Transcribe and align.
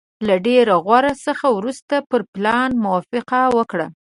له 0.27 0.35
ډېر 0.47 0.65
غور 0.85 1.05
څخه 1.25 1.45
وروسته 1.57 1.95
پر 2.09 2.21
پلان 2.33 2.69
موافقه 2.83 3.41
وکړه. 3.57 3.87